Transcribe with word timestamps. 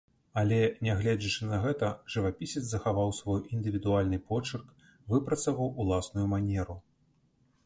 Але, 0.41 0.57
нягледзячы 0.85 1.49
на 1.49 1.59
гэта, 1.65 1.89
жывапісец 2.15 2.65
захаваў 2.69 3.13
свой 3.19 3.45
індывідуальны 3.59 4.17
почырк, 4.31 4.67
выпрацаваў 5.15 5.73
уласную 5.85 6.27
манеру. 6.35 6.83